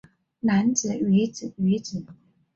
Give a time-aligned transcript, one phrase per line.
[0.39, 2.03] 男子女子女子